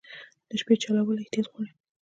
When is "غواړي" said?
1.51-1.71